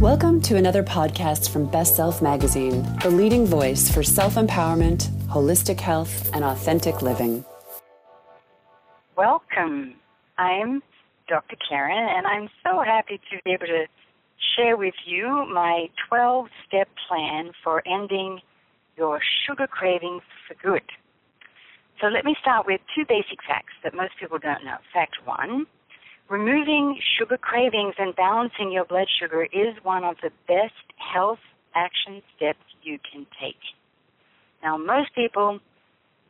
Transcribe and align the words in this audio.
Welcome 0.00 0.40
to 0.42 0.56
another 0.56 0.82
podcast 0.82 1.50
from 1.50 1.66
Best 1.66 1.94
Self 1.94 2.22
Magazine, 2.22 2.88
the 3.02 3.10
leading 3.10 3.44
voice 3.44 3.90
for 3.90 4.02
self 4.02 4.36
empowerment, 4.36 5.10
holistic 5.28 5.78
health, 5.78 6.30
and 6.32 6.42
authentic 6.42 7.02
living. 7.02 7.44
Welcome. 9.14 9.96
I'm 10.38 10.82
Dr. 11.28 11.54
Karen, 11.68 12.08
and 12.16 12.26
I'm 12.26 12.48
so 12.64 12.80
happy 12.82 13.20
to 13.30 13.42
be 13.44 13.50
able 13.50 13.66
to 13.66 13.84
share 14.56 14.78
with 14.78 14.94
you 15.04 15.26
my 15.52 15.90
12 16.08 16.46
step 16.66 16.88
plan 17.06 17.52
for 17.62 17.86
ending 17.86 18.40
your 18.96 19.20
sugar 19.46 19.66
cravings 19.66 20.22
for 20.48 20.54
good. 20.66 20.82
So 22.00 22.06
let 22.06 22.24
me 22.24 22.34
start 22.40 22.64
with 22.66 22.80
two 22.96 23.04
basic 23.06 23.42
facts 23.46 23.74
that 23.84 23.92
most 23.92 24.12
people 24.18 24.38
don't 24.38 24.64
know. 24.64 24.78
Fact 24.94 25.16
one 25.26 25.66
Removing 26.30 26.96
sugar 27.18 27.36
cravings 27.36 27.94
and 27.98 28.14
balancing 28.14 28.70
your 28.70 28.84
blood 28.84 29.08
sugar 29.18 29.48
is 29.52 29.74
one 29.82 30.04
of 30.04 30.14
the 30.22 30.30
best 30.46 30.78
health 30.94 31.40
action 31.74 32.22
steps 32.36 32.62
you 32.84 33.00
can 33.00 33.26
take. 33.42 33.58
Now, 34.62 34.76
most 34.76 35.12
people 35.12 35.58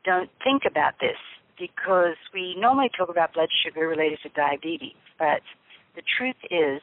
don't 0.03 0.31
think 0.43 0.63
about 0.67 0.95
this 1.03 1.19
because 1.59 2.17
we 2.33 2.57
normally 2.59 2.89
talk 2.97 3.11
about 3.11 3.35
blood 3.35 3.51
sugar 3.63 3.87
related 3.87 4.21
to 4.23 4.31
diabetes, 4.31 4.97
but 5.19 5.43
the 5.95 6.03
truth 6.17 6.41
is 6.51 6.81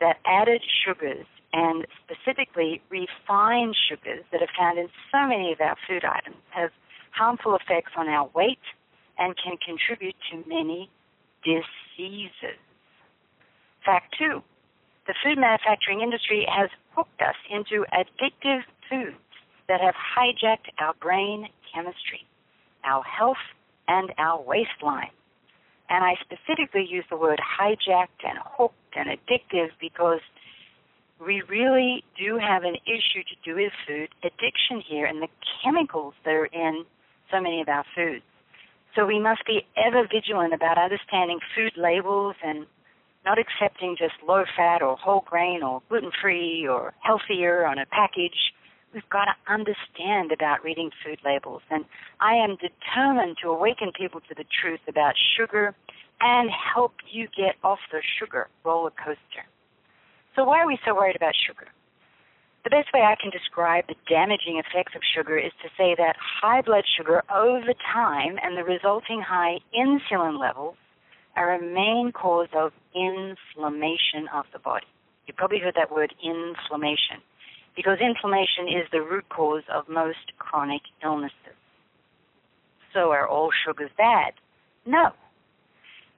that 0.00 0.16
added 0.24 0.62
sugars 0.82 1.26
and 1.52 1.86
specifically 2.08 2.80
refined 2.88 3.76
sugars 3.86 4.24
that 4.32 4.40
are 4.40 4.48
found 4.58 4.78
in 4.78 4.88
so 5.12 5.28
many 5.28 5.52
of 5.52 5.60
our 5.60 5.76
food 5.86 6.06
items 6.06 6.40
have 6.48 6.70
harmful 7.10 7.54
effects 7.54 7.92
on 7.98 8.08
our 8.08 8.30
weight 8.34 8.64
and 9.18 9.34
can 9.36 9.58
contribute 9.58 10.16
to 10.32 10.42
many 10.48 10.88
diseases. 11.46 12.58
Fact 13.84 14.14
two, 14.18 14.42
the 15.06 15.14
food 15.22 15.38
manufacturing 15.38 16.00
industry 16.00 16.44
has 16.50 16.68
hooked 16.90 17.22
us 17.22 17.36
into 17.48 17.86
addictive 17.94 18.62
foods 18.90 19.16
that 19.68 19.80
have 19.80 19.94
hijacked 19.94 20.74
our 20.80 20.94
brain 21.00 21.46
chemistry, 21.72 22.26
our 22.84 23.04
health, 23.04 23.36
and 23.86 24.12
our 24.18 24.42
waistline. 24.42 25.10
And 25.88 26.04
I 26.04 26.14
specifically 26.20 26.84
use 26.88 27.04
the 27.08 27.16
word 27.16 27.40
hijacked 27.40 28.26
and 28.26 28.38
hooked 28.42 28.96
and 28.96 29.08
addictive 29.08 29.70
because 29.80 30.20
we 31.24 31.42
really 31.48 32.02
do 32.18 32.38
have 32.38 32.64
an 32.64 32.76
issue 32.86 33.22
to 33.22 33.36
do 33.44 33.54
with 33.54 33.72
food 33.86 34.08
addiction 34.24 34.82
here 34.86 35.06
and 35.06 35.22
the 35.22 35.28
chemicals 35.62 36.14
that 36.24 36.34
are 36.34 36.46
in 36.46 36.84
so 37.30 37.40
many 37.40 37.60
of 37.60 37.68
our 37.68 37.84
foods. 37.94 38.24
So 38.96 39.04
we 39.04 39.20
must 39.20 39.44
be 39.44 39.66
ever 39.76 40.08
vigilant 40.10 40.54
about 40.54 40.78
understanding 40.78 41.38
food 41.54 41.72
labels 41.76 42.34
and 42.42 42.66
not 43.26 43.38
accepting 43.38 43.94
just 43.98 44.14
low 44.26 44.44
fat 44.56 44.80
or 44.80 44.96
whole 44.96 45.22
grain 45.28 45.62
or 45.62 45.82
gluten 45.90 46.10
free 46.22 46.66
or 46.66 46.94
healthier 47.00 47.66
on 47.66 47.78
a 47.78 47.84
package. 47.84 48.54
We've 48.94 49.08
got 49.10 49.26
to 49.26 49.52
understand 49.52 50.32
about 50.32 50.64
reading 50.64 50.90
food 51.04 51.18
labels. 51.26 51.60
And 51.70 51.84
I 52.20 52.36
am 52.36 52.56
determined 52.56 53.36
to 53.42 53.50
awaken 53.50 53.92
people 53.92 54.20
to 54.20 54.34
the 54.34 54.44
truth 54.62 54.80
about 54.88 55.12
sugar 55.36 55.74
and 56.22 56.48
help 56.74 56.94
you 57.12 57.28
get 57.36 57.56
off 57.62 57.80
the 57.92 58.00
sugar 58.18 58.48
roller 58.64 58.92
coaster. 58.92 59.44
So, 60.34 60.44
why 60.44 60.60
are 60.60 60.66
we 60.66 60.78
so 60.86 60.94
worried 60.94 61.16
about 61.16 61.34
sugar? 61.46 61.66
The 62.66 62.82
best 62.82 62.92
way 62.92 63.02
I 63.02 63.14
can 63.14 63.30
describe 63.30 63.86
the 63.86 63.94
damaging 64.10 64.58
effects 64.58 64.96
of 64.96 65.02
sugar 65.14 65.38
is 65.38 65.52
to 65.62 65.68
say 65.78 65.94
that 65.94 66.16
high 66.18 66.62
blood 66.62 66.82
sugar 66.98 67.22
over 67.30 67.72
time 67.94 68.40
and 68.42 68.58
the 68.58 68.64
resulting 68.64 69.22
high 69.22 69.60
insulin 69.70 70.36
levels 70.36 70.74
are 71.36 71.54
a 71.54 71.62
main 71.62 72.10
cause 72.10 72.48
of 72.58 72.72
inflammation 72.92 74.26
of 74.34 74.46
the 74.52 74.58
body. 74.58 74.90
You 75.28 75.34
probably 75.34 75.60
heard 75.60 75.76
that 75.76 75.92
word 75.94 76.12
inflammation 76.18 77.22
because 77.76 77.98
inflammation 78.02 78.66
is 78.66 78.90
the 78.90 79.00
root 79.00 79.28
cause 79.28 79.62
of 79.72 79.88
most 79.88 80.34
chronic 80.40 80.82
illnesses. 81.04 81.54
So 82.92 83.12
are 83.12 83.28
all 83.28 83.50
sugars 83.64 83.92
bad? 83.96 84.34
No. 84.84 85.10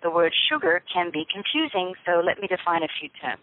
The 0.03 0.11
word 0.11 0.33
sugar 0.49 0.81
can 0.91 1.11
be 1.13 1.27
confusing, 1.31 1.93
so 2.07 2.23
let 2.25 2.41
me 2.41 2.49
define 2.49 2.85
a 2.85 2.89
few 2.99 3.11
terms. 3.21 3.43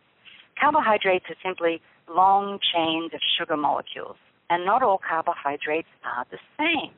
Carbohydrates 0.60 1.26
are 1.30 1.38
simply 1.46 1.84
long 2.10 2.60
chains 2.74 3.14
of 3.14 3.20
sugar 3.38 3.58
molecules, 3.58 4.18
and 4.50 4.66
not 4.66 4.84
all 4.84 5.00
carbohydrates 5.00 5.90
are 6.04 6.26
the 6.32 6.38
same. 6.58 6.92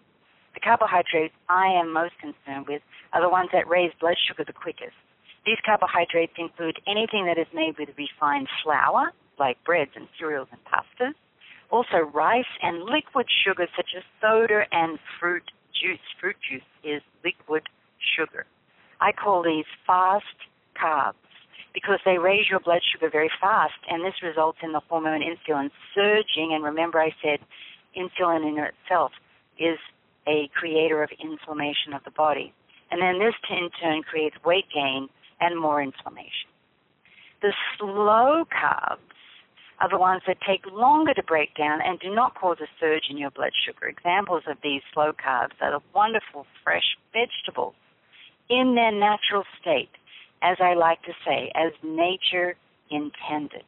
The 0.53 0.59
carbohydrates 0.59 1.35
I 1.49 1.67
am 1.67 1.93
most 1.93 2.13
concerned 2.19 2.67
with 2.67 2.81
are 3.13 3.21
the 3.21 3.29
ones 3.29 3.49
that 3.53 3.67
raise 3.67 3.91
blood 3.99 4.17
sugar 4.27 4.43
the 4.43 4.53
quickest. 4.53 4.97
These 5.45 5.57
carbohydrates 5.65 6.33
include 6.37 6.79
anything 6.87 7.25
that 7.25 7.37
is 7.37 7.47
made 7.53 7.77
with 7.77 7.89
refined 7.97 8.47
flour, 8.63 9.13
like 9.39 9.63
breads 9.63 9.91
and 9.95 10.07
cereals 10.17 10.49
and 10.51 10.59
pastas, 10.65 11.13
also 11.69 11.97
rice 12.13 12.51
and 12.61 12.83
liquid 12.83 13.27
sugars 13.45 13.69
such 13.75 13.91
as 13.95 14.03
soda 14.19 14.63
and 14.71 14.99
fruit 15.19 15.43
juice. 15.71 15.99
Fruit 16.19 16.35
juice 16.49 16.67
is 16.83 17.01
liquid 17.23 17.63
sugar. 18.17 18.45
I 18.99 19.11
call 19.11 19.43
these 19.43 19.65
fast 19.85 20.25
carbs 20.75 21.13
because 21.77 21.99
they 22.05 22.17
raise 22.17 22.49
your 22.49 22.59
blood 22.59 22.81
sugar 22.91 23.07
very 23.07 23.29
fast, 23.39 23.77
and 23.87 24.03
this 24.03 24.23
results 24.23 24.57
in 24.63 24.71
the 24.71 24.79
hormone 24.89 25.21
insulin 25.21 25.69
surging. 25.93 26.51
And 26.51 26.63
remember, 26.63 26.99
I 26.99 27.13
said 27.21 27.37
insulin 27.95 28.49
in 28.49 28.57
itself 28.57 29.11
is 29.59 29.77
a 30.27 30.49
creator 30.55 31.03
of 31.03 31.11
inflammation 31.21 31.93
of 31.93 32.03
the 32.03 32.09
body. 32.09 32.51
And 32.89 32.99
then 32.99 33.19
this 33.19 33.35
in 33.51 33.69
turn 33.79 34.01
creates 34.01 34.37
weight 34.43 34.65
gain 34.73 35.07
and 35.39 35.61
more 35.61 35.79
inflammation. 35.79 36.49
The 37.43 37.53
slow 37.77 38.45
carbs 38.49 38.97
are 39.79 39.89
the 39.89 39.99
ones 39.99 40.23
that 40.25 40.37
take 40.41 40.65
longer 40.73 41.13
to 41.13 41.21
break 41.21 41.53
down 41.53 41.79
and 41.85 41.99
do 41.99 42.09
not 42.09 42.33
cause 42.33 42.57
a 42.59 42.65
surge 42.79 43.03
in 43.11 43.19
your 43.19 43.29
blood 43.29 43.51
sugar. 43.63 43.85
Examples 43.85 44.41
of 44.49 44.57
these 44.63 44.81
slow 44.95 45.11
carbs 45.13 45.53
are 45.61 45.77
the 45.77 45.85
wonderful 45.93 46.47
fresh 46.63 46.97
vegetables 47.13 47.75
in 48.49 48.73
their 48.73 48.91
natural 48.91 49.43
state 49.61 49.91
as 50.41 50.57
I 50.59 50.73
like 50.73 51.01
to 51.03 51.13
say, 51.25 51.51
as 51.55 51.71
nature 51.83 52.55
intended. 52.89 53.63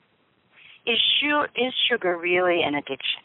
Is, 0.85 0.99
is 1.55 1.73
sugar 1.89 2.17
really 2.17 2.61
an 2.63 2.75
addiction? 2.75 3.21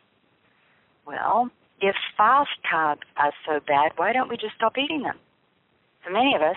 Well, 1.06 1.50
if 1.80 1.94
fast 2.16 2.50
carbs 2.70 3.06
are 3.16 3.32
so 3.46 3.60
bad, 3.66 3.92
why 3.96 4.12
don't 4.12 4.28
we 4.28 4.36
just 4.36 4.54
stop 4.56 4.76
eating 4.78 5.02
them? 5.02 5.18
For 6.02 6.10
many 6.10 6.34
of 6.34 6.42
us, 6.42 6.56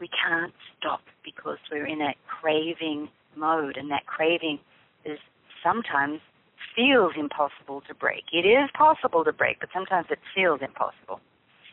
we 0.00 0.08
can't 0.08 0.52
stop 0.78 1.00
because 1.24 1.58
we're 1.70 1.86
in 1.86 2.00
a 2.00 2.14
craving 2.26 3.08
mode, 3.36 3.76
and 3.76 3.90
that 3.90 4.06
craving 4.06 4.58
is 5.04 5.18
sometimes 5.62 6.20
feels 6.74 7.12
impossible 7.18 7.82
to 7.88 7.94
break. 7.94 8.24
It 8.32 8.46
is 8.46 8.70
possible 8.76 9.24
to 9.24 9.32
break, 9.32 9.60
but 9.60 9.68
sometimes 9.74 10.06
it 10.10 10.18
feels 10.34 10.60
impossible. 10.62 11.20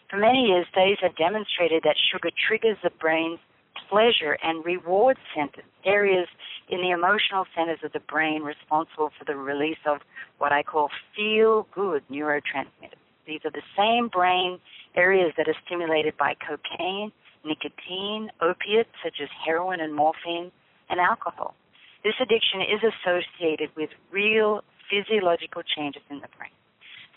For 0.09 0.17
many 0.17 0.47
years, 0.47 0.65
studies 0.71 0.97
have 1.01 1.15
demonstrated 1.15 1.83
that 1.83 1.95
sugar 2.11 2.29
triggers 2.47 2.77
the 2.83 2.89
brain's 2.89 3.39
pleasure 3.89 4.37
and 4.43 4.63
reward 4.65 5.17
centers, 5.35 5.65
areas 5.85 6.27
in 6.69 6.81
the 6.81 6.91
emotional 6.91 7.45
centers 7.55 7.79
of 7.83 7.93
the 7.93 7.99
brain 7.99 8.43
responsible 8.43 9.11
for 9.17 9.25
the 9.25 9.35
release 9.35 9.77
of 9.85 9.99
what 10.37 10.51
I 10.51 10.63
call 10.63 10.89
feel 11.15 11.67
good 11.73 12.03
neurotransmitters. 12.09 13.01
These 13.25 13.41
are 13.45 13.51
the 13.51 13.63
same 13.77 14.07
brain 14.07 14.59
areas 14.95 15.33
that 15.37 15.47
are 15.47 15.55
stimulated 15.65 16.15
by 16.17 16.35
cocaine, 16.35 17.11
nicotine, 17.43 18.29
opiates 18.41 18.89
such 19.03 19.15
as 19.21 19.29
heroin 19.45 19.79
and 19.79 19.93
morphine, 19.93 20.51
and 20.89 20.99
alcohol. 20.99 21.53
This 22.03 22.15
addiction 22.21 22.61
is 22.61 22.81
associated 22.83 23.69
with 23.75 23.89
real 24.11 24.61
physiological 24.89 25.61
changes 25.63 26.01
in 26.09 26.21
the 26.21 26.27
brain. 26.37 26.51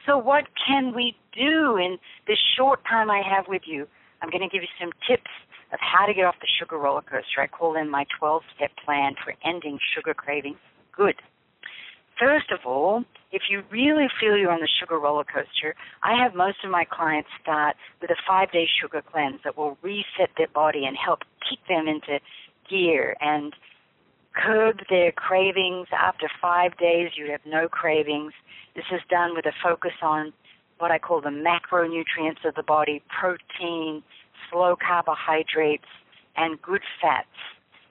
So, 0.06 0.18
what 0.18 0.44
can 0.66 0.94
we 0.94 1.14
do 1.32 1.76
in 1.76 1.98
this 2.26 2.38
short 2.56 2.80
time 2.88 3.10
I 3.10 3.22
have 3.22 3.46
with 3.46 3.62
you? 3.66 3.86
I'm 4.22 4.30
going 4.30 4.42
to 4.42 4.48
give 4.48 4.62
you 4.62 4.74
some 4.80 4.90
tips 5.06 5.30
of 5.72 5.78
how 5.80 6.06
to 6.06 6.14
get 6.14 6.24
off 6.24 6.36
the 6.40 6.48
sugar 6.58 6.78
roller 6.78 7.02
coaster. 7.02 7.40
I 7.40 7.46
call 7.46 7.72
them 7.72 7.90
my 7.90 8.04
12 8.18 8.42
step 8.56 8.70
plan 8.84 9.14
for 9.22 9.34
ending 9.44 9.78
sugar 9.94 10.14
cravings 10.14 10.58
good. 11.00 11.16
First 12.18 12.50
of 12.52 12.60
all, 12.66 13.04
if 13.32 13.42
you 13.48 13.62
really 13.70 14.08
feel 14.20 14.36
you're 14.36 14.50
on 14.50 14.60
the 14.60 14.68
sugar 14.80 14.98
roller 14.98 15.24
coaster, 15.24 15.74
I 16.02 16.22
have 16.22 16.34
most 16.34 16.58
of 16.62 16.70
my 16.70 16.84
clients 16.84 17.30
start 17.40 17.76
with 18.02 18.10
a 18.10 18.16
five 18.28 18.52
day 18.52 18.66
sugar 18.80 19.02
cleanse 19.10 19.40
that 19.44 19.56
will 19.56 19.78
reset 19.80 20.28
their 20.36 20.48
body 20.48 20.84
and 20.84 20.96
help 20.96 21.20
kick 21.48 21.60
them 21.68 21.88
into 21.88 22.20
gear 22.68 23.16
and 23.20 23.54
curb 24.34 24.80
their 24.90 25.12
cravings. 25.12 25.86
After 25.92 26.28
five 26.42 26.76
days, 26.76 27.12
you 27.16 27.30
have 27.30 27.40
no 27.46 27.68
cravings. 27.68 28.32
This 28.76 28.84
is 28.92 29.00
done 29.08 29.34
with 29.34 29.46
a 29.46 29.52
focus 29.62 29.96
on 30.02 30.34
what 30.78 30.90
I 30.90 30.98
call 30.98 31.20
the 31.20 31.30
macronutrients 31.30 32.44
of 32.46 32.54
the 32.54 32.62
body 32.62 33.02
protein, 33.08 34.02
slow 34.50 34.76
carbohydrates, 34.76 35.88
and 36.36 36.60
good 36.62 36.82
fats. 37.00 37.28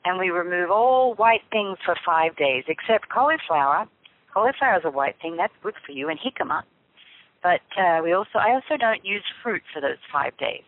And 0.05 0.17
we 0.17 0.29
remove 0.29 0.71
all 0.71 1.13
white 1.15 1.41
things 1.51 1.77
for 1.85 1.95
five 2.05 2.35
days, 2.37 2.63
except 2.67 3.09
cauliflower. 3.09 3.87
Cauliflower 4.33 4.77
is 4.77 4.85
a 4.85 4.91
white 4.91 5.15
thing, 5.21 5.37
that's 5.37 5.53
good 5.61 5.75
for 5.85 5.91
you, 5.91 6.09
and 6.09 6.19
jicama. 6.19 6.63
But 7.43 7.61
uh, 7.77 8.01
we 8.03 8.13
also, 8.13 8.37
I 8.39 8.51
also 8.51 8.77
don't 8.77 9.03
use 9.05 9.23
fruit 9.43 9.61
for 9.73 9.81
those 9.81 9.97
five 10.11 10.37
days. 10.37 10.63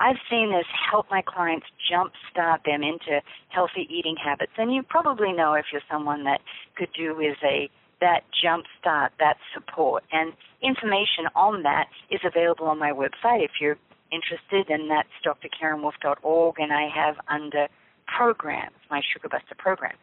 I've 0.00 0.16
seen 0.28 0.50
this 0.50 0.66
help 0.90 1.06
my 1.10 1.22
clients 1.22 1.66
jumpstart 1.90 2.64
them 2.64 2.82
into 2.82 3.20
healthy 3.48 3.86
eating 3.88 4.16
habits. 4.22 4.52
And 4.58 4.74
you 4.74 4.82
probably 4.82 5.32
know 5.32 5.54
if 5.54 5.66
you're 5.72 5.86
someone 5.90 6.24
that 6.24 6.40
could 6.76 6.88
do 6.96 7.16
with 7.16 7.36
a 7.44 7.70
that 8.00 8.24
jumpstart, 8.44 9.10
that 9.18 9.36
support. 9.54 10.02
And 10.12 10.32
information 10.60 11.26
on 11.34 11.62
that 11.62 11.86
is 12.10 12.20
available 12.24 12.66
on 12.66 12.78
my 12.78 12.90
website 12.90 13.44
if 13.44 13.52
you're 13.60 13.78
interested, 14.14 14.70
and 14.70 14.90
that's 14.90 15.08
drkarenwolfe.org, 15.26 16.54
and 16.58 16.72
I 16.72 16.88
have 16.94 17.16
under 17.28 17.66
programs, 18.06 18.76
my 18.90 19.00
Sugar 19.12 19.28
Buster 19.28 19.56
program. 19.58 19.96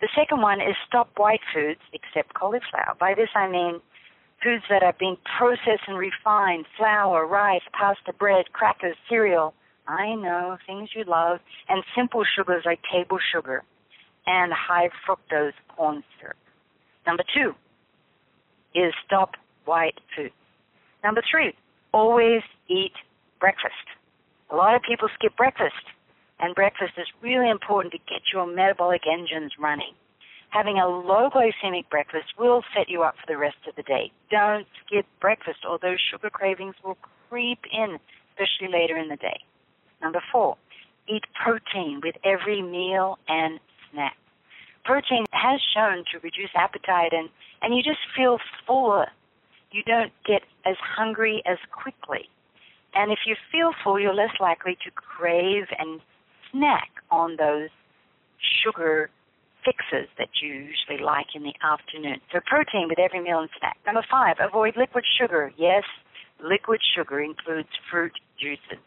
The 0.00 0.08
second 0.14 0.42
one 0.42 0.60
is 0.60 0.76
stop 0.86 1.08
white 1.16 1.40
foods 1.54 1.80
except 1.92 2.34
cauliflower. 2.34 2.94
By 2.98 3.14
this 3.16 3.30
I 3.34 3.48
mean 3.48 3.80
foods 4.42 4.64
that 4.68 4.82
are 4.82 4.94
being 4.98 5.16
processed 5.38 5.88
and 5.88 5.96
refined, 5.96 6.66
flour, 6.76 7.26
rice, 7.26 7.62
pasta, 7.72 8.12
bread, 8.12 8.52
crackers, 8.52 8.96
cereal. 9.08 9.54
I 9.86 10.14
know, 10.14 10.58
things 10.66 10.90
you 10.94 11.04
love, 11.04 11.40
and 11.68 11.82
simple 11.96 12.24
sugars 12.36 12.64
like 12.66 12.80
table 12.92 13.18
sugar 13.32 13.62
and 14.26 14.52
high 14.52 14.90
fructose 15.06 15.52
corn 15.68 16.02
syrup. 16.18 16.36
Number 17.06 17.24
two 17.34 17.52
is 18.74 18.92
stop 19.06 19.32
white 19.64 20.00
foods. 20.16 20.34
Number 21.02 21.22
three, 21.30 21.54
always 21.92 22.42
eat 22.68 22.92
breakfast. 23.44 23.88
A 24.50 24.56
lot 24.56 24.74
of 24.74 24.80
people 24.80 25.06
skip 25.12 25.36
breakfast, 25.36 25.84
and 26.40 26.54
breakfast 26.54 26.94
is 26.96 27.06
really 27.20 27.50
important 27.50 27.92
to 27.92 27.98
get 27.98 28.32
your 28.32 28.46
metabolic 28.46 29.02
engines 29.04 29.52
running. 29.60 29.92
Having 30.48 30.78
a 30.78 30.88
low 30.88 31.28
glycemic 31.28 31.90
breakfast 31.90 32.32
will 32.38 32.62
set 32.74 32.88
you 32.88 33.02
up 33.02 33.16
for 33.20 33.30
the 33.30 33.36
rest 33.36 33.60
of 33.68 33.76
the 33.76 33.82
day. 33.82 34.10
Don't 34.30 34.66
skip 34.80 35.04
breakfast, 35.20 35.58
or 35.68 35.78
those 35.78 36.00
sugar 36.10 36.30
cravings 36.30 36.74
will 36.82 36.96
creep 37.28 37.58
in, 37.70 37.98
especially 38.32 38.72
later 38.72 38.96
in 38.96 39.10
the 39.10 39.16
day. 39.16 39.40
Number 40.00 40.22
four, 40.32 40.56
eat 41.06 41.24
protein 41.36 42.00
with 42.02 42.14
every 42.24 42.62
meal 42.62 43.18
and 43.28 43.60
snack. 43.92 44.16
Protein 44.86 45.26
has 45.32 45.60
shown 45.76 46.04
to 46.12 46.18
reduce 46.22 46.52
appetite 46.56 47.12
and, 47.12 47.28
and 47.60 47.76
you 47.76 47.82
just 47.82 48.00
feel 48.16 48.38
fuller. 48.66 49.08
You 49.70 49.82
don't 49.82 50.12
get 50.24 50.44
as 50.64 50.76
hungry 50.80 51.42
as 51.44 51.58
quickly. 51.72 52.30
And 52.94 53.10
if 53.10 53.20
you 53.26 53.36
feel 53.50 53.72
full, 53.82 53.98
you're 53.98 54.14
less 54.14 54.34
likely 54.40 54.76
to 54.84 54.90
crave 54.90 55.64
and 55.78 56.00
snack 56.52 56.90
on 57.10 57.36
those 57.36 57.70
sugar 58.62 59.10
fixes 59.64 60.08
that 60.18 60.28
you 60.42 60.52
usually 60.52 61.02
like 61.02 61.26
in 61.34 61.42
the 61.42 61.54
afternoon. 61.64 62.20
So 62.32 62.40
protein 62.44 62.88
with 62.88 62.98
every 62.98 63.20
meal 63.20 63.40
and 63.40 63.48
snack. 63.58 63.78
Number 63.86 64.04
five, 64.10 64.36
avoid 64.38 64.76
liquid 64.76 65.04
sugar. 65.18 65.52
Yes, 65.56 65.84
liquid 66.42 66.80
sugar 66.94 67.20
includes 67.20 67.68
fruit 67.90 68.12
juices 68.38 68.82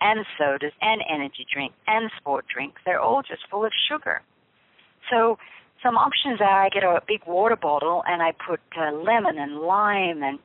and 0.00 0.26
sodas 0.38 0.72
and 0.80 1.00
energy 1.08 1.46
drinks 1.52 1.76
and 1.86 2.10
sport 2.18 2.46
drinks. 2.52 2.80
They're 2.84 3.00
all 3.00 3.22
just 3.22 3.42
full 3.50 3.64
of 3.64 3.72
sugar. 3.88 4.22
So 5.10 5.38
some 5.82 5.96
options 5.96 6.40
are 6.40 6.64
I 6.64 6.68
get 6.68 6.82
a 6.82 7.00
big 7.06 7.20
water 7.26 7.56
bottle 7.56 8.02
and 8.06 8.22
I 8.22 8.32
put 8.32 8.60
uh, 8.76 8.92
lemon 8.92 9.38
and 9.38 9.60
lime 9.60 10.22
and 10.22 10.38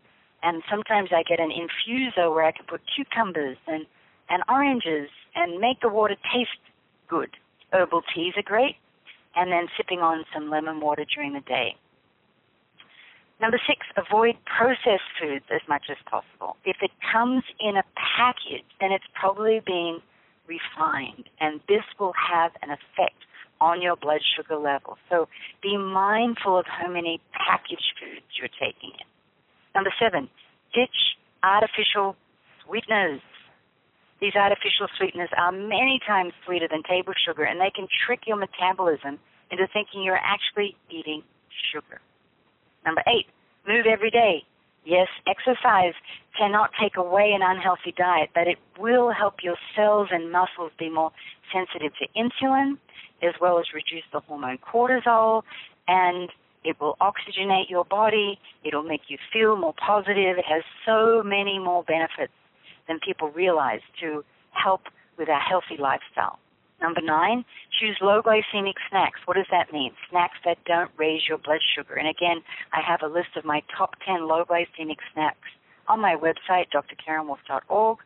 and 0.47 0.63
sometimes 0.69 1.09
I 1.11 1.23
get 1.23 1.41
an 1.41 1.51
infuser 1.51 2.33
where 2.33 2.45
I 2.45 2.53
can 2.53 2.65
put 2.65 2.79
cucumbers 2.95 3.57
and 3.67 3.85
and 4.29 4.43
oranges 4.49 5.09
and 5.35 5.59
make 5.59 5.81
the 5.81 5.89
water 5.89 6.15
taste 6.33 6.63
good. 7.07 7.29
Herbal 7.71 8.01
teas 8.13 8.33
are 8.37 8.43
great, 8.43 8.75
and 9.35 9.51
then 9.51 9.67
sipping 9.75 9.99
on 9.99 10.25
some 10.33 10.49
lemon 10.49 10.79
water 10.79 11.05
during 11.13 11.33
the 11.33 11.41
day. 11.41 11.75
Number 13.39 13.59
six, 13.67 13.85
avoid 13.95 14.35
processed 14.45 15.11
foods 15.19 15.45
as 15.53 15.61
much 15.69 15.85
as 15.89 15.97
possible. 16.09 16.57
If 16.65 16.77
it 16.81 16.91
comes 17.11 17.43
in 17.59 17.77
a 17.77 17.83
package, 17.95 18.65
then 18.81 18.91
it's 18.91 19.05
probably 19.13 19.61
being 19.65 19.99
refined, 20.47 21.29
and 21.39 21.59
this 21.67 21.83
will 21.99 22.13
have 22.13 22.51
an 22.61 22.69
effect 22.71 23.19
on 23.59 23.81
your 23.81 23.95
blood 23.95 24.21
sugar 24.35 24.57
level. 24.57 24.97
So 25.09 25.27
be 25.61 25.77
mindful 25.77 26.57
of 26.57 26.65
how 26.67 26.89
many 26.89 27.21
packaged 27.31 27.93
foods 27.99 28.25
you're 28.39 28.49
taking 28.59 28.91
in. 28.91 29.07
Number 29.77 29.93
seven, 30.01 30.27
ditch 30.73 30.89
artificial 31.43 32.15
sweeteners. 32.65 33.21
These 34.19 34.33
artificial 34.33 34.87
sweeteners 34.97 35.29
are 35.37 35.51
many 35.51 35.99
times 36.05 36.33
sweeter 36.43 36.67
than 36.67 36.81
table 36.81 37.13
sugar, 37.13 37.43
and 37.43 37.61
they 37.61 37.69
can 37.69 37.87
trick 38.07 38.21
your 38.25 38.37
metabolism 38.37 39.19
into 39.51 39.67
thinking 39.71 40.01
you're 40.01 40.17
actually 40.17 40.75
eating 40.89 41.21
sugar. 41.71 42.01
Number 42.87 43.03
eight, 43.05 43.27
move 43.67 43.85
every 43.85 44.09
day. 44.09 44.43
Yes, 44.83 45.09
exercise 45.27 45.93
cannot 46.35 46.71
take 46.81 46.97
away 46.97 47.33
an 47.35 47.43
unhealthy 47.43 47.93
diet, 47.95 48.31
but 48.33 48.47
it 48.47 48.57
will 48.79 49.11
help 49.11 49.43
your 49.43 49.57
cells 49.75 50.07
and 50.11 50.31
muscles 50.31 50.71
be 50.79 50.89
more 50.89 51.11
sensitive 51.53 51.91
to 52.01 52.07
insulin, 52.17 52.79
as 53.21 53.35
well 53.39 53.59
as 53.59 53.65
reduce 53.75 54.05
the 54.11 54.21
hormone 54.21 54.57
cortisol, 54.57 55.43
and 55.87 56.31
it 56.63 56.79
will 56.79 56.97
oxygenate 57.01 57.69
your 57.69 57.85
body. 57.85 58.39
It'll 58.63 58.83
make 58.83 59.01
you 59.07 59.17
feel 59.31 59.55
more 59.55 59.73
positive. 59.73 60.37
It 60.37 60.45
has 60.45 60.63
so 60.85 61.23
many 61.23 61.59
more 61.59 61.83
benefits 61.83 62.33
than 62.87 62.99
people 62.99 63.29
realize 63.31 63.81
to 64.01 64.23
help 64.51 64.81
with 65.17 65.29
a 65.29 65.39
healthy 65.39 65.77
lifestyle. 65.79 66.39
Number 66.81 67.01
nine, 67.01 67.43
choose 67.79 67.97
low 68.01 68.21
glycemic 68.21 68.75
snacks. 68.89 69.19
What 69.25 69.35
does 69.35 69.47
that 69.49 69.73
mean? 69.73 69.91
Snacks 70.09 70.37
that 70.45 70.57
don't 70.65 70.91
raise 70.97 71.21
your 71.27 71.39
blood 71.39 71.59
sugar. 71.75 71.95
And 71.95 72.07
again, 72.07 72.43
I 72.71 72.81
have 72.87 73.01
a 73.01 73.11
list 73.11 73.35
of 73.35 73.45
my 73.45 73.63
top 73.75 73.95
10 74.05 74.27
low 74.27 74.45
glycemic 74.45 74.97
snacks 75.13 75.49
on 75.87 75.99
my 75.99 76.15
website, 76.15 76.65
drkarenwolfe.org. 76.73 77.97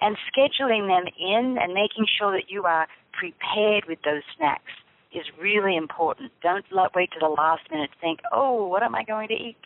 And 0.00 0.16
scheduling 0.30 0.86
them 0.86 1.12
in 1.18 1.58
and 1.60 1.74
making 1.74 2.06
sure 2.18 2.32
that 2.32 2.48
you 2.48 2.64
are 2.64 2.86
prepared 3.12 3.84
with 3.88 3.98
those 4.04 4.22
snacks 4.36 4.72
is 5.12 5.24
really 5.40 5.76
important. 5.76 6.32
Don't 6.42 6.64
wait 6.94 7.10
to 7.12 7.18
the 7.20 7.28
last 7.28 7.62
minute 7.70 7.90
to 7.92 8.00
think, 8.00 8.20
oh, 8.32 8.66
what 8.66 8.82
am 8.82 8.94
I 8.94 9.04
going 9.04 9.28
to 9.28 9.34
eat? 9.34 9.56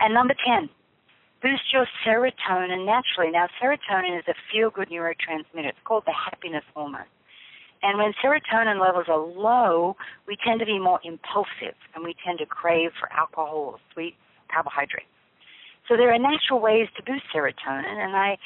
And 0.00 0.14
number 0.14 0.34
10, 0.46 0.68
boost 1.42 1.72
your 1.72 1.86
serotonin 2.06 2.86
naturally. 2.86 3.30
Now, 3.32 3.48
serotonin 3.60 4.18
is 4.18 4.24
a 4.28 4.34
feel 4.52 4.70
good 4.70 4.88
neurotransmitter. 4.88 5.68
It's 5.68 5.78
called 5.84 6.04
the 6.06 6.12
happiness 6.12 6.64
hormone. 6.74 7.10
And 7.82 7.98
when 7.98 8.12
serotonin 8.22 8.80
levels 8.80 9.06
are 9.08 9.18
low, 9.18 9.96
we 10.28 10.36
tend 10.44 10.60
to 10.60 10.66
be 10.66 10.78
more 10.78 11.00
impulsive 11.02 11.74
and 11.94 12.04
we 12.04 12.14
tend 12.24 12.38
to 12.38 12.46
crave 12.46 12.90
for 12.98 13.12
alcohol 13.12 13.74
or 13.74 13.78
sweet 13.92 14.14
carbohydrates. 14.52 15.06
So 15.88 15.96
there 15.96 16.14
are 16.14 16.18
natural 16.18 16.60
ways 16.60 16.86
to 16.96 17.02
boost 17.02 17.24
serotonin, 17.34 17.98
and 17.98 18.14
I 18.14 18.38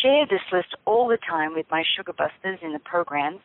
share 0.00 0.26
this 0.26 0.40
list 0.52 0.76
all 0.84 1.08
the 1.08 1.18
time 1.18 1.54
with 1.54 1.66
my 1.70 1.82
sugar 1.96 2.12
busters 2.12 2.60
in 2.62 2.72
the 2.72 2.78
programs. 2.78 3.40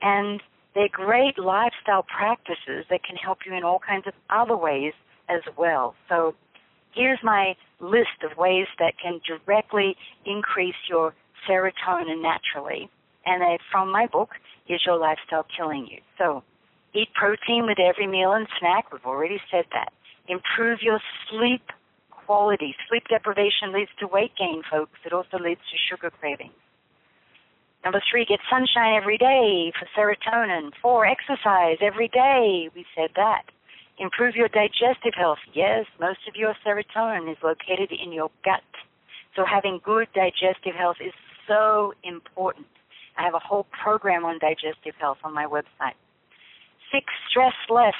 And 0.00 0.42
they're 0.76 0.88
great 0.92 1.38
lifestyle 1.38 2.04
practices 2.04 2.84
that 2.90 3.02
can 3.02 3.16
help 3.16 3.38
you 3.46 3.54
in 3.54 3.64
all 3.64 3.80
kinds 3.80 4.06
of 4.06 4.12
other 4.28 4.56
ways 4.56 4.92
as 5.30 5.40
well. 5.56 5.94
So 6.06 6.34
here's 6.94 7.18
my 7.24 7.54
list 7.80 8.20
of 8.22 8.36
ways 8.36 8.66
that 8.78 8.92
can 9.02 9.20
directly 9.26 9.96
increase 10.26 10.76
your 10.88 11.14
serotonin 11.48 12.20
naturally. 12.20 12.90
And 13.24 13.40
they, 13.40 13.58
from 13.72 13.90
my 13.90 14.06
book, 14.06 14.30
Is 14.68 14.82
Your 14.84 14.98
Lifestyle 14.98 15.46
Killing 15.56 15.88
You? 15.90 16.00
So 16.18 16.44
eat 16.94 17.08
protein 17.14 17.64
with 17.66 17.78
every 17.80 18.06
meal 18.06 18.32
and 18.32 18.46
snack. 18.60 18.92
We've 18.92 19.00
already 19.06 19.40
said 19.50 19.64
that. 19.72 19.92
Improve 20.28 20.80
your 20.82 21.00
sleep 21.30 21.62
quality. 22.10 22.74
Sleep 22.90 23.04
deprivation 23.08 23.72
leads 23.72 23.90
to 24.00 24.06
weight 24.06 24.32
gain, 24.38 24.62
folks. 24.70 24.98
It 25.06 25.14
also 25.14 25.38
leads 25.38 25.60
to 25.72 25.76
sugar 25.88 26.10
cravings. 26.10 26.52
Number 27.84 28.02
three, 28.10 28.24
get 28.24 28.40
sunshine 28.50 28.94
every 29.00 29.18
day 29.18 29.72
for 29.78 29.86
serotonin. 29.96 30.70
Four, 30.82 31.06
exercise 31.06 31.78
every 31.80 32.08
day. 32.08 32.68
We 32.74 32.84
said 32.96 33.10
that. 33.16 33.42
Improve 33.98 34.34
your 34.34 34.48
digestive 34.48 35.14
health. 35.16 35.38
Yes, 35.54 35.86
most 36.00 36.20
of 36.28 36.34
your 36.34 36.54
serotonin 36.66 37.30
is 37.30 37.38
located 37.42 37.92
in 37.92 38.12
your 38.12 38.30
gut. 38.44 38.64
So 39.34 39.44
having 39.44 39.80
good 39.84 40.08
digestive 40.14 40.74
health 40.76 40.96
is 41.04 41.12
so 41.46 41.94
important. 42.02 42.66
I 43.16 43.22
have 43.22 43.34
a 43.34 43.38
whole 43.38 43.66
program 43.82 44.24
on 44.24 44.38
digestive 44.38 44.94
health 45.00 45.18
on 45.24 45.32
my 45.32 45.46
website. 45.46 45.96
Six, 46.92 47.06
stress 47.30 47.54
less. 47.70 47.94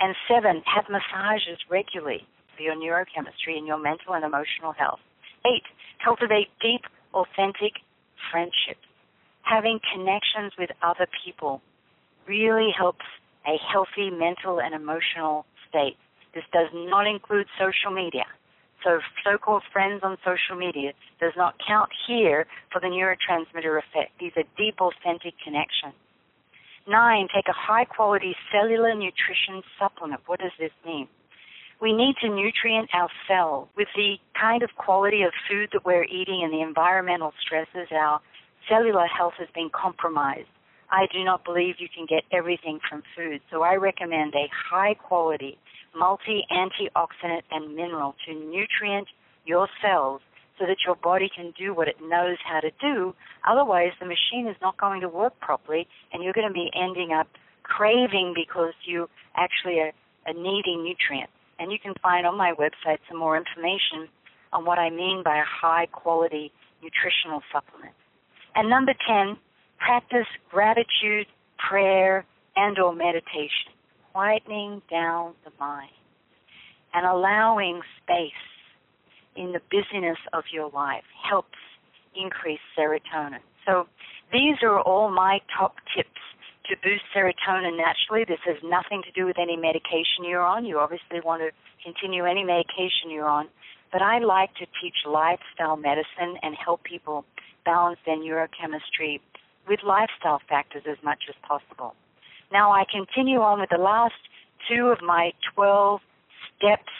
And 0.00 0.14
seven, 0.26 0.62
have 0.64 0.86
massages 0.88 1.58
regularly 1.68 2.26
for 2.56 2.62
your 2.62 2.74
neurochemistry 2.74 3.58
and 3.58 3.66
your 3.66 3.78
mental 3.78 4.14
and 4.14 4.24
emotional 4.24 4.72
health. 4.72 5.00
Eight, 5.44 5.64
cultivate 6.02 6.48
deep, 6.62 6.82
authentic 7.12 7.84
friendships, 8.30 8.84
having 9.42 9.80
connections 9.92 10.52
with 10.58 10.70
other 10.82 11.06
people 11.24 11.60
really 12.26 12.70
helps 12.76 13.04
a 13.46 13.56
healthy 13.72 14.10
mental 14.10 14.60
and 14.60 14.74
emotional 14.74 15.46
state. 15.68 15.96
This 16.34 16.44
does 16.52 16.68
not 16.72 17.06
include 17.06 17.46
social 17.58 17.90
media. 17.90 18.24
So 18.84 19.00
so-called 19.24 19.62
friends 19.72 20.00
on 20.02 20.16
social 20.24 20.56
media 20.56 20.92
does 21.20 21.32
not 21.36 21.54
count 21.66 21.90
here 22.06 22.46
for 22.72 22.80
the 22.80 22.86
neurotransmitter 22.86 23.78
effect. 23.78 24.12
These 24.18 24.32
are 24.36 24.44
deep, 24.56 24.80
authentic 24.80 25.34
connections. 25.44 25.94
Nine, 26.88 27.28
take 27.34 27.46
a 27.48 27.52
high 27.52 27.84
quality 27.84 28.34
cellular 28.50 28.94
nutrition 28.94 29.62
supplement. 29.78 30.22
What 30.26 30.40
does 30.40 30.52
this 30.58 30.72
mean? 30.84 31.08
We 31.80 31.92
need 31.92 32.16
to 32.20 32.28
nutrient 32.28 32.90
our 32.92 33.08
cell 33.26 33.68
with 33.76 33.88
the 33.96 34.16
kind 34.38 34.62
of 34.62 34.70
quality 34.76 35.22
of 35.22 35.32
food 35.48 35.70
that 35.72 35.84
we're 35.84 36.04
eating 36.04 36.42
and 36.44 36.52
the 36.52 36.60
environmental 36.60 37.32
stresses 37.40 37.88
our 37.90 38.20
cellular 38.68 39.06
health 39.06 39.34
has 39.38 39.48
been 39.54 39.70
compromised. 39.72 40.48
I 40.90 41.06
do 41.12 41.24
not 41.24 41.44
believe 41.44 41.76
you 41.78 41.88
can 41.88 42.06
get 42.06 42.24
everything 42.32 42.80
from 42.88 43.02
food, 43.16 43.40
so 43.50 43.62
I 43.62 43.76
recommend 43.76 44.34
a 44.34 44.48
high 44.52 44.94
quality, 44.94 45.56
multi 45.96 46.44
antioxidant 46.50 47.42
and 47.50 47.74
mineral 47.74 48.14
to 48.26 48.34
nutrient 48.34 49.08
your 49.46 49.68
cells 49.82 50.20
so 50.58 50.66
that 50.66 50.78
your 50.84 50.96
body 50.96 51.30
can 51.34 51.54
do 51.58 51.72
what 51.72 51.88
it 51.88 51.96
knows 52.02 52.36
how 52.44 52.60
to 52.60 52.70
do. 52.80 53.14
Otherwise, 53.48 53.92
the 53.98 54.06
machine 54.06 54.46
is 54.46 54.56
not 54.60 54.76
going 54.76 55.00
to 55.00 55.08
work 55.08 55.38
properly, 55.40 55.86
and 56.12 56.22
you're 56.22 56.34
going 56.34 56.48
to 56.48 56.52
be 56.52 56.70
ending 56.74 57.12
up 57.12 57.28
craving 57.62 58.34
because 58.34 58.74
you 58.84 59.08
actually 59.36 59.78
are, 59.80 59.92
are 60.26 60.34
needing 60.34 60.84
nutrients. 60.84 61.32
And 61.60 61.70
you 61.70 61.78
can 61.78 61.94
find 62.02 62.26
on 62.26 62.36
my 62.36 62.52
website 62.58 62.98
some 63.08 63.18
more 63.18 63.36
information 63.36 64.08
on 64.52 64.64
what 64.64 64.78
I 64.78 64.90
mean 64.90 65.22
by 65.24 65.36
a 65.36 65.44
high 65.46 65.86
quality 65.92 66.50
nutritional 66.82 67.42
supplement. 67.52 67.94
And 68.54 68.68
number 68.68 68.94
10, 69.06 69.36
practice 69.78 70.26
gratitude, 70.50 71.26
prayer, 71.68 72.24
and 72.56 72.78
or 72.78 72.94
meditation, 72.94 73.76
quietening 74.14 74.80
down 74.90 75.34
the 75.44 75.52
mind 75.60 75.92
and 76.94 77.06
allowing 77.06 77.80
space 78.02 78.32
in 79.36 79.52
the 79.52 79.60
busyness 79.70 80.18
of 80.32 80.44
your 80.52 80.70
life 80.70 81.04
helps 81.28 81.58
increase 82.16 82.58
serotonin. 82.76 83.38
So 83.66 83.86
these 84.32 84.56
are 84.62 84.80
all 84.80 85.10
my 85.10 85.40
top 85.56 85.76
tips 85.94 86.08
to 86.70 86.76
boost 86.82 87.02
serotonin 87.14 87.76
naturally. 87.76 88.24
This 88.24 88.40
has 88.46 88.56
nothing 88.62 89.02
to 89.02 89.10
do 89.12 89.26
with 89.26 89.36
any 89.38 89.56
medication 89.56 90.22
you're 90.24 90.46
on. 90.46 90.64
You 90.64 90.78
obviously 90.78 91.20
want 91.20 91.42
to 91.42 91.50
continue 91.82 92.24
any 92.24 92.44
medication 92.44 93.10
you're 93.10 93.28
on. 93.28 93.48
But 93.92 94.02
I 94.02 94.18
like 94.18 94.54
to 94.54 94.66
teach 94.80 94.94
lifestyle 95.04 95.76
medicine 95.76 96.38
and 96.42 96.54
help 96.54 96.84
people 96.84 97.24
balance 97.64 97.98
their 98.06 98.16
neurochemistry 98.16 99.20
with 99.68 99.80
lifestyle 99.84 100.40
factors 100.48 100.84
as 100.88 100.96
much 101.02 101.24
as 101.28 101.34
possible. 101.42 101.94
Now 102.52 102.72
I 102.72 102.84
continue 102.90 103.40
on 103.40 103.60
with 103.60 103.70
the 103.70 103.82
last 103.82 104.14
two 104.68 104.86
of 104.86 105.02
my 105.02 105.32
12 105.54 106.00
steps 106.56 106.92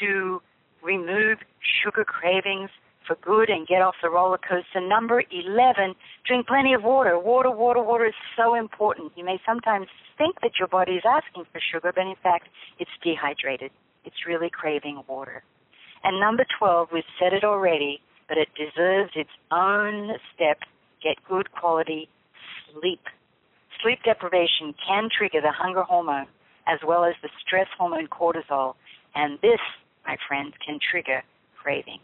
to 0.00 0.40
remove 0.82 1.38
sugar 1.82 2.04
cravings 2.04 2.70
for 3.08 3.16
good 3.24 3.48
and 3.48 3.66
get 3.66 3.80
off 3.80 3.94
the 4.02 4.10
roller 4.10 4.38
coaster. 4.38 4.80
Number 4.80 5.24
11, 5.32 5.94
drink 6.26 6.46
plenty 6.46 6.74
of 6.74 6.84
water. 6.84 7.18
Water, 7.18 7.50
water, 7.50 7.82
water 7.82 8.06
is 8.06 8.14
so 8.36 8.54
important. 8.54 9.12
You 9.16 9.24
may 9.24 9.40
sometimes 9.46 9.86
think 10.18 10.36
that 10.42 10.52
your 10.58 10.68
body 10.68 10.92
is 10.92 11.04
asking 11.08 11.44
for 11.50 11.60
sugar, 11.72 11.90
but 11.94 12.02
in 12.02 12.14
fact, 12.22 12.48
it's 12.78 12.90
dehydrated. 13.02 13.70
It's 14.04 14.28
really 14.28 14.50
craving 14.52 15.02
water. 15.08 15.42
And 16.04 16.20
number 16.20 16.44
12, 16.58 16.88
we've 16.92 17.02
said 17.18 17.32
it 17.32 17.42
already, 17.42 18.00
but 18.28 18.36
it 18.36 18.48
deserves 18.54 19.10
its 19.16 19.32
own 19.50 20.12
step. 20.34 20.58
Get 21.02 21.16
good 21.28 21.50
quality 21.52 22.08
sleep. 22.70 23.00
Sleep 23.82 23.98
deprivation 24.04 24.74
can 24.86 25.08
trigger 25.16 25.40
the 25.40 25.52
hunger 25.52 25.82
hormone 25.82 26.26
as 26.68 26.78
well 26.86 27.04
as 27.04 27.14
the 27.22 27.30
stress 27.44 27.66
hormone 27.78 28.06
cortisol, 28.08 28.74
and 29.14 29.38
this, 29.40 29.60
my 30.06 30.16
friends, 30.28 30.52
can 30.64 30.78
trigger 30.78 31.22
craving. 31.56 31.98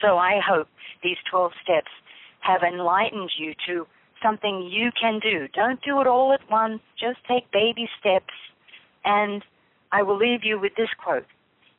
So 0.00 0.16
I 0.16 0.40
hope 0.40 0.68
these 1.02 1.18
12 1.30 1.52
steps 1.62 1.90
have 2.40 2.62
enlightened 2.62 3.30
you 3.38 3.54
to 3.66 3.86
something 4.22 4.68
you 4.70 4.90
can 4.98 5.20
do. 5.20 5.48
Don't 5.54 5.80
do 5.82 6.00
it 6.00 6.06
all 6.06 6.32
at 6.32 6.40
once, 6.50 6.80
just 6.98 7.18
take 7.28 7.50
baby 7.52 7.88
steps. 7.98 8.34
And 9.04 9.42
I 9.92 10.02
will 10.02 10.16
leave 10.16 10.40
you 10.44 10.58
with 10.58 10.72
this 10.76 10.90
quote 11.02 11.26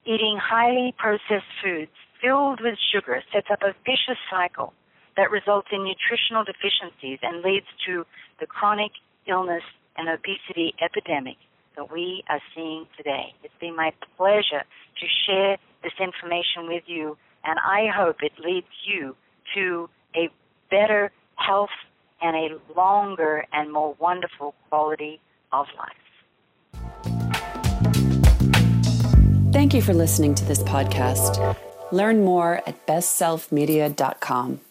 Eating 0.06 0.40
highly 0.42 0.94
processed 0.98 1.52
foods 1.64 1.92
filled 2.22 2.60
with 2.62 2.76
sugar 2.92 3.22
sets 3.32 3.48
up 3.52 3.62
a 3.62 3.74
vicious 3.86 4.18
cycle 4.30 4.74
that 5.18 5.30
results 5.30 5.68
in 5.72 5.84
nutritional 5.84 6.44
deficiencies 6.44 7.20
and 7.22 7.44
leads 7.44 7.68
to 7.86 8.06
the 8.40 8.46
chronic 8.46 8.92
illness 9.28 9.64
and 9.98 10.10
obesity 10.10 10.74
epidemic 10.82 11.38
that 11.76 11.92
we 11.92 12.24
are 12.30 12.42
seeing 12.56 12.86
today. 12.98 13.34
It's 13.44 13.54
been 13.60 13.76
my 13.76 13.92
pleasure 14.18 14.64
to 14.66 15.06
share 15.26 15.58
this 15.84 15.94
information 16.00 16.68
with 16.68 16.84
you, 16.86 17.18
and 17.44 17.60
I 17.60 17.88
hope 17.88 18.18
it 18.22 18.34
leads 18.44 18.68
you 18.86 19.16
to 19.56 19.90
a 20.16 20.30
better 20.70 21.12
health 21.36 21.70
and 22.22 22.36
a 22.36 22.60
longer 22.78 23.46
and 23.52 23.72
more 23.72 23.96
wonderful 24.00 24.54
quality 24.70 25.20
of 25.52 25.68
life. 25.78 25.92
Thank 29.52 29.74
you 29.74 29.82
for 29.82 29.94
listening 29.94 30.34
to 30.36 30.46
this 30.46 30.64
podcast. 30.64 31.58
Learn 31.92 32.24
more 32.24 32.62
at 32.66 32.86
bestselfmedia.com. 32.88 34.62